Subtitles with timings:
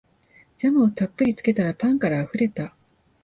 [0.57, 2.75] ジャムをたっぷりつけたらパンからあふれた